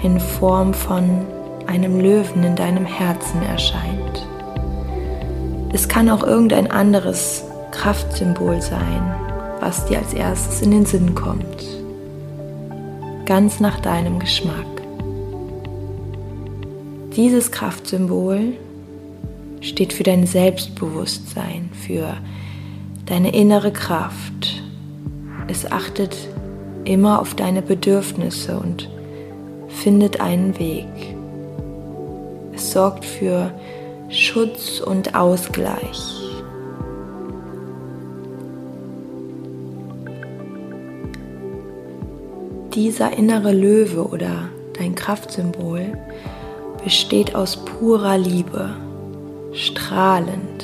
in 0.04 0.20
Form 0.20 0.76
von 0.76 1.26
einem 1.66 2.00
Löwen 2.00 2.44
in 2.44 2.56
deinem 2.56 2.86
Herzen 2.86 3.42
erscheint. 3.42 4.28
Es 5.74 5.88
kann 5.88 6.08
auch 6.08 6.22
irgendein 6.22 6.70
anderes 6.70 7.44
Kraftsymbol 7.72 8.62
sein, 8.62 9.16
was 9.60 9.88
dir 9.88 9.98
als 9.98 10.14
erstes 10.14 10.62
in 10.62 10.70
den 10.70 10.86
Sinn 10.86 11.16
kommt. 11.16 11.66
Ganz 13.26 13.60
nach 13.60 13.80
deinem 13.80 14.20
Geschmack. 14.20 14.68
Dieses 17.16 17.52
Kraftsymbol 17.52 18.54
steht 19.62 19.94
für 19.94 20.04
dein 20.04 20.26
Selbstbewusstsein, 20.26 21.70
für 21.74 22.18
deine 23.06 23.34
innere 23.34 23.72
Kraft. 23.72 24.64
Es 25.48 25.72
achtet 25.72 26.16
immer 26.84 27.20
auf 27.20 27.36
deine 27.36 27.62
Bedürfnisse 27.62 28.60
und 28.60 28.90
findet 29.70 30.20
einen 30.20 30.58
Weg. 30.60 30.88
Es 32.54 32.72
sorgt 32.72 33.06
für 33.06 33.54
Schutz 34.10 34.82
und 34.82 35.16
Ausgleich. 35.16 36.22
Dieser 42.74 43.18
innere 43.18 43.52
Löwe 43.52 44.08
oder 44.08 44.50
dein 44.78 44.96
Kraftsymbol 44.96 45.98
besteht 46.84 47.36
aus 47.36 47.58
purer 47.58 48.18
Liebe, 48.18 48.70
strahlend. 49.54 50.64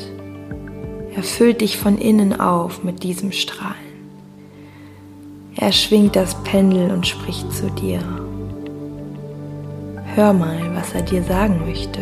Er 1.15 1.23
füllt 1.23 1.61
dich 1.61 1.77
von 1.77 1.97
innen 1.97 2.39
auf 2.39 2.83
mit 2.83 3.03
diesem 3.03 3.31
Strahlen. 3.31 3.75
Er 5.55 5.71
schwingt 5.71 6.15
das 6.15 6.35
Pendel 6.43 6.91
und 6.91 7.07
spricht 7.07 7.51
zu 7.51 7.69
dir. 7.71 7.99
Hör 10.15 10.33
mal, 10.33 10.59
was 10.75 10.93
er 10.93 11.01
dir 11.01 11.23
sagen 11.23 11.61
möchte. 11.65 12.01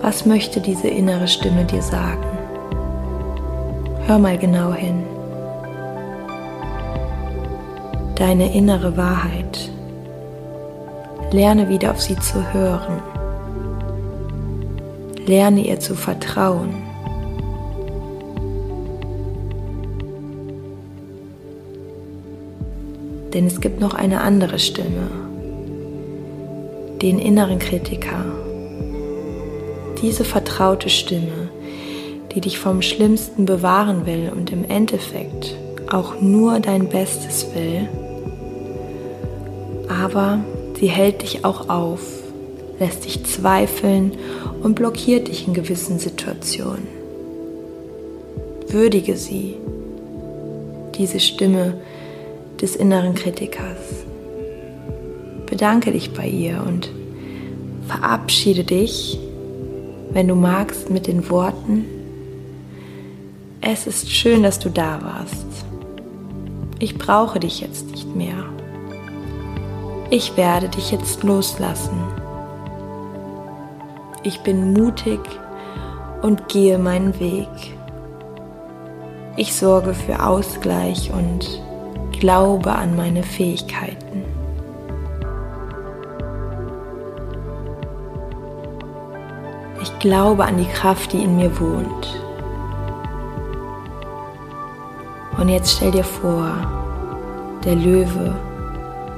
Was 0.00 0.26
möchte 0.26 0.60
diese 0.60 0.88
innere 0.88 1.28
Stimme 1.28 1.64
dir 1.64 1.82
sagen? 1.82 2.26
Hör 4.06 4.18
mal 4.18 4.36
genau 4.36 4.72
hin 4.72 5.04
deine 8.22 8.54
innere 8.54 8.96
Wahrheit. 8.96 9.68
Lerne 11.32 11.68
wieder 11.68 11.90
auf 11.90 12.00
sie 12.00 12.16
zu 12.20 12.52
hören. 12.52 13.02
Lerne 15.26 15.66
ihr 15.66 15.80
zu 15.80 15.94
vertrauen. 15.94 16.74
Denn 23.32 23.46
es 23.46 23.60
gibt 23.60 23.80
noch 23.80 23.94
eine 23.94 24.20
andere 24.20 24.58
Stimme, 24.58 25.10
den 27.00 27.18
inneren 27.18 27.58
Kritiker. 27.58 28.24
Diese 30.02 30.24
vertraute 30.24 30.90
Stimme, 30.90 31.48
die 32.34 32.40
dich 32.40 32.58
vom 32.58 32.82
Schlimmsten 32.82 33.46
bewahren 33.46 34.06
will 34.06 34.30
und 34.34 34.50
im 34.50 34.64
Endeffekt 34.64 35.56
auch 35.90 36.20
nur 36.20 36.60
dein 36.60 36.88
Bestes 36.88 37.46
will, 37.54 37.88
Aber 40.00 40.40
sie 40.78 40.88
hält 40.88 41.22
dich 41.22 41.44
auch 41.44 41.68
auf, 41.68 42.00
lässt 42.78 43.04
dich 43.04 43.24
zweifeln 43.24 44.12
und 44.62 44.74
blockiert 44.74 45.28
dich 45.28 45.46
in 45.46 45.54
gewissen 45.54 45.98
Situationen. 45.98 46.86
Würdige 48.68 49.16
sie, 49.16 49.56
diese 50.94 51.20
Stimme 51.20 51.74
des 52.60 52.76
inneren 52.76 53.14
Kritikers. 53.14 54.04
Bedanke 55.46 55.92
dich 55.92 56.12
bei 56.12 56.26
ihr 56.26 56.62
und 56.66 56.90
verabschiede 57.86 58.64
dich, 58.64 59.18
wenn 60.12 60.28
du 60.28 60.34
magst, 60.34 60.90
mit 60.90 61.06
den 61.06 61.28
Worten, 61.30 61.84
es 63.60 63.86
ist 63.86 64.10
schön, 64.10 64.42
dass 64.42 64.58
du 64.58 64.70
da 64.70 65.00
warst. 65.02 65.46
Ich 66.78 66.98
brauche 66.98 67.38
dich 67.38 67.60
jetzt 67.60 67.90
nicht 67.90 68.14
mehr. 68.14 68.44
Ich 70.10 70.36
werde 70.36 70.68
dich 70.68 70.90
jetzt 70.90 71.22
loslassen. 71.22 72.21
Ich 74.24 74.40
bin 74.42 74.72
mutig 74.72 75.20
und 76.22 76.48
gehe 76.48 76.78
meinen 76.78 77.18
Weg. 77.18 77.48
Ich 79.36 79.54
sorge 79.54 79.94
für 79.94 80.24
Ausgleich 80.24 81.10
und 81.12 81.60
glaube 82.20 82.72
an 82.72 82.94
meine 82.94 83.24
Fähigkeiten. 83.24 84.24
Ich 89.80 89.98
glaube 89.98 90.44
an 90.44 90.58
die 90.58 90.66
Kraft, 90.66 91.12
die 91.12 91.24
in 91.24 91.36
mir 91.36 91.58
wohnt. 91.58 92.22
Und 95.36 95.48
jetzt 95.48 95.72
stell 95.76 95.90
dir 95.90 96.04
vor, 96.04 96.52
der 97.64 97.74
Löwe, 97.74 98.36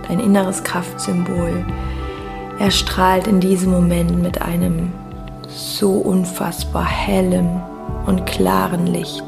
dein 0.08 0.20
inneres 0.20 0.64
Kraftsymbol, 0.64 1.66
er 2.58 2.70
strahlt 2.70 3.26
in 3.26 3.40
diesem 3.40 3.72
Moment 3.72 4.22
mit 4.22 4.40
einem 4.42 4.92
so 5.48 5.92
unfassbar 5.92 6.86
hellem 6.86 7.62
und 8.06 8.26
klaren 8.26 8.86
Licht. 8.86 9.24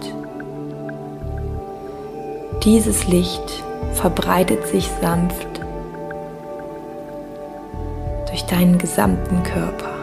Dieses 2.62 3.06
Licht 3.06 3.64
verbreitet 3.92 4.66
sich 4.66 4.88
sanft 5.00 5.46
durch 8.28 8.44
deinen 8.44 8.78
gesamten 8.78 9.42
Körper. 9.42 9.95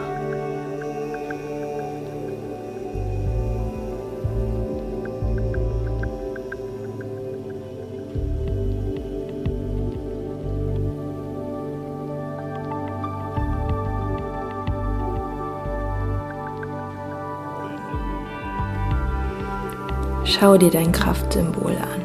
Schau 20.34 20.56
dir 20.56 20.70
dein 20.70 20.90
Kraftsymbol 20.90 21.76
an. 21.76 22.02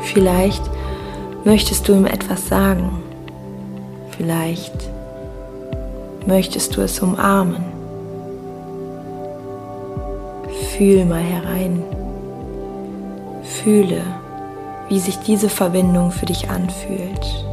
Vielleicht 0.00 0.62
möchtest 1.44 1.86
du 1.86 1.92
ihm 1.92 2.06
etwas 2.06 2.48
sagen. 2.48 3.02
Vielleicht 4.16 4.72
möchtest 6.26 6.74
du 6.74 6.80
es 6.80 6.98
umarmen. 7.00 7.62
Fühl 10.76 11.04
mal 11.04 11.20
herein. 11.20 11.82
Fühle, 13.42 14.02
wie 14.88 14.98
sich 14.98 15.18
diese 15.18 15.50
Verbindung 15.50 16.10
für 16.10 16.26
dich 16.26 16.48
anfühlt. 16.48 17.44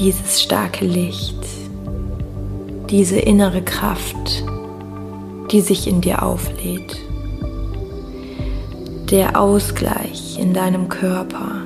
Dieses 0.00 0.42
starke 0.42 0.84
Licht, 0.84 1.38
diese 2.90 3.20
innere 3.20 3.62
Kraft, 3.62 4.44
die 5.52 5.60
sich 5.60 5.86
in 5.86 6.00
dir 6.00 6.24
auflädt 6.24 7.03
der 9.14 9.40
Ausgleich 9.40 10.40
in 10.40 10.54
deinem 10.54 10.88
Körper, 10.88 11.62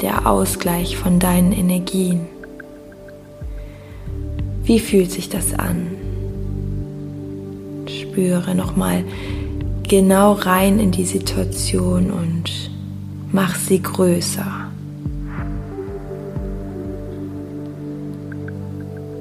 der 0.00 0.26
Ausgleich 0.26 0.96
von 0.96 1.18
deinen 1.18 1.52
Energien. 1.52 2.20
Wie 4.64 4.80
fühlt 4.80 5.12
sich 5.12 5.28
das 5.28 5.52
an? 5.52 5.88
Spüre 7.86 8.54
nochmal 8.54 9.04
genau 9.86 10.32
rein 10.32 10.80
in 10.80 10.90
die 10.90 11.04
Situation 11.04 12.12
und 12.12 12.70
mach 13.30 13.54
sie 13.54 13.82
größer. 13.82 14.70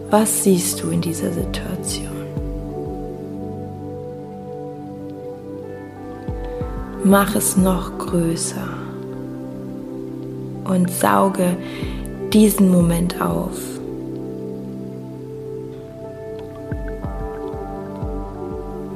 Was 0.10 0.45
siehst 0.45 0.81
du 0.81 0.91
in 0.91 1.01
dieser 1.01 1.33
Situation? 1.33 2.16
Mach 7.09 7.35
es 7.35 7.55
noch 7.55 7.97
größer 7.97 8.67
und 10.65 10.91
sauge 10.91 11.55
diesen 12.33 12.69
Moment 12.69 13.21
auf. 13.21 13.57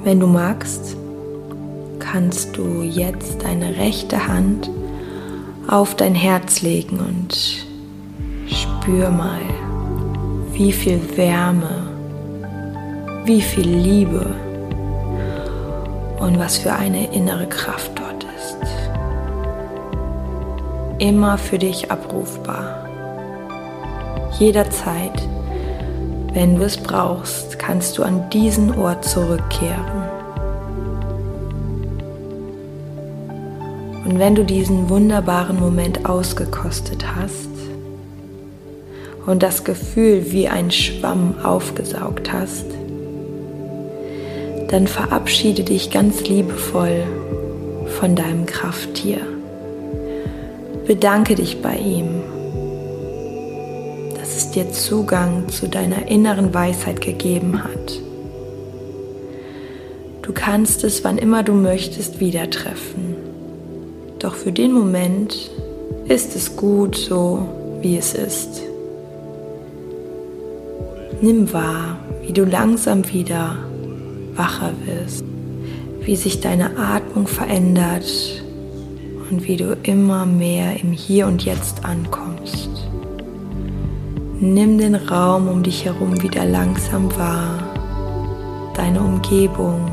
Wenn 0.03 0.19
du 0.19 0.27
magst, 0.27 0.97
kannst 1.99 2.57
du 2.57 2.81
jetzt 2.81 3.43
deine 3.43 3.77
rechte 3.77 4.27
Hand 4.27 4.69
auf 5.67 5.95
dein 5.95 6.15
Herz 6.15 6.61
legen 6.61 6.99
und 6.99 7.65
spür 8.47 9.09
mal, 9.09 9.41
wie 10.53 10.73
viel 10.73 10.99
Wärme, 11.15 11.87
wie 13.23 13.41
viel 13.41 13.69
Liebe 13.69 14.35
und 16.19 16.37
was 16.37 16.57
für 16.57 16.73
eine 16.73 17.13
innere 17.13 17.47
Kraft 17.47 18.00
Immer 21.01 21.39
für 21.39 21.57
dich 21.57 21.89
abrufbar. 21.89 22.87
Jederzeit, 24.37 25.19
wenn 26.31 26.57
du 26.57 26.63
es 26.63 26.77
brauchst, 26.77 27.57
kannst 27.57 27.97
du 27.97 28.03
an 28.03 28.29
diesen 28.29 28.77
Ort 28.77 29.03
zurückkehren. 29.03 30.03
Und 34.05 34.19
wenn 34.19 34.35
du 34.35 34.45
diesen 34.45 34.91
wunderbaren 34.91 35.59
Moment 35.59 36.07
ausgekostet 36.07 37.03
hast 37.15 37.49
und 39.25 39.41
das 39.41 39.63
Gefühl 39.63 40.31
wie 40.31 40.47
ein 40.47 40.69
Schwamm 40.69 41.33
aufgesaugt 41.41 42.31
hast, 42.31 42.67
dann 44.67 44.85
verabschiede 44.85 45.63
dich 45.63 45.89
ganz 45.89 46.21
liebevoll 46.27 47.05
von 47.99 48.15
deinem 48.15 48.45
Krafttier. 48.45 49.30
Bedanke 50.91 51.35
dich 51.35 51.61
bei 51.61 51.77
ihm, 51.77 52.21
dass 54.19 54.35
es 54.35 54.51
dir 54.51 54.69
Zugang 54.73 55.47
zu 55.47 55.69
deiner 55.69 56.09
inneren 56.09 56.53
Weisheit 56.53 56.99
gegeben 56.99 57.63
hat. 57.63 58.01
Du 60.21 60.33
kannst 60.33 60.83
es, 60.83 61.05
wann 61.05 61.17
immer 61.17 61.43
du 61.43 61.53
möchtest, 61.53 62.19
wieder 62.19 62.49
treffen. 62.49 63.15
Doch 64.19 64.35
für 64.35 64.51
den 64.51 64.73
Moment 64.73 65.49
ist 66.09 66.35
es 66.35 66.57
gut 66.57 66.97
so, 66.97 67.47
wie 67.79 67.95
es 67.95 68.13
ist. 68.13 68.61
Nimm 71.21 71.53
wahr, 71.53 71.99
wie 72.27 72.33
du 72.33 72.43
langsam 72.43 73.09
wieder 73.13 73.59
wacher 74.35 74.73
wirst, 74.83 75.23
wie 76.01 76.17
sich 76.17 76.41
deine 76.41 76.77
Atmung 76.77 77.27
verändert 77.27 78.40
und 79.31 79.47
wie 79.47 79.55
du 79.55 79.77
immer 79.83 80.25
mehr 80.25 80.79
im 80.81 80.91
Hier 80.91 81.25
und 81.25 81.43
Jetzt 81.43 81.85
ankommst. 81.85 82.69
Nimm 84.39 84.77
den 84.77 84.95
Raum 84.95 85.47
um 85.47 85.63
dich 85.63 85.85
herum 85.85 86.21
wieder 86.21 86.45
langsam 86.45 87.09
wahr, 87.17 87.59
deine 88.75 88.99
Umgebung 88.99 89.89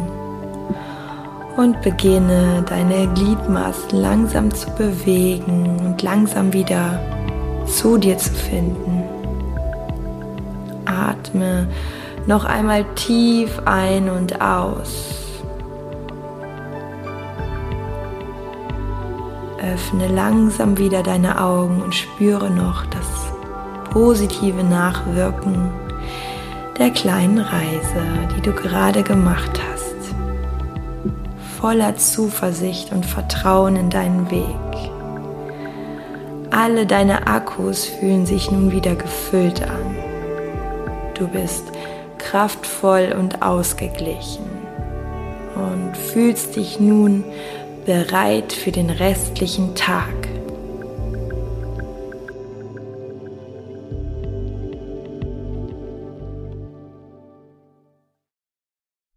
und 1.57 1.81
beginne 1.83 2.65
deine 2.69 3.07
Gliedmaßen 3.15 3.99
langsam 3.99 4.53
zu 4.53 4.71
bewegen 4.73 5.77
und 5.85 6.03
langsam 6.03 6.53
wieder 6.53 7.01
zu 7.67 7.99
dir 7.99 8.19
zu 8.19 8.33
finden. 8.33 9.03
Atme 10.85 11.69
noch 12.27 12.45
einmal 12.45 12.85
tief 12.95 13.61
ein 13.67 14.09
und 14.09 14.41
aus. 14.41 15.28
Öffne 19.75 20.09
langsam 20.09 20.79
wieder 20.79 21.03
deine 21.03 21.41
Augen 21.41 21.83
und 21.83 21.95
spüre 21.95 22.51
noch 22.51 22.87
das 22.87 23.07
positive 23.91 24.63
Nachwirken 24.63 25.71
der 26.79 26.91
kleinen 26.91 27.39
Reise, 27.39 28.03
die 28.37 28.41
du 28.41 28.53
gerade 28.53 29.03
gemacht 29.03 29.61
hast. 29.71 29.95
Voller 31.61 31.97
Zuversicht 31.97 32.93
und 32.93 33.05
Vertrauen 33.05 33.77
in 33.77 33.91
deinen 33.91 34.31
Weg. 34.31 34.45
Alle 36.51 36.87
deine 36.87 37.27
Akkus 37.27 37.85
fühlen 37.85 38.27
sich 38.27 38.51
nun 38.51 38.71
wieder 38.71 38.95
gefüllt 38.95 39.63
an. 39.63 39.97
Du 41.15 41.27
bist 41.27 41.65
kraftvoll 42.19 43.15
und 43.19 43.43
ausgeglichen 43.43 44.45
und 45.57 45.97
fühlst 45.97 46.57
dich 46.57 46.79
nun 46.79 47.25
bereit 47.89 48.53
für 48.53 48.71
den 48.71 48.91
restlichen 48.91 49.75
Tag. 49.75 50.18